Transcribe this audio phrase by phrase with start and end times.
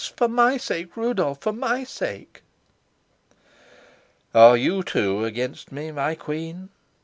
[0.17, 2.41] For my sake, Rudolf for my sake!"
[4.33, 6.69] "Are you, too, against me, my queen?"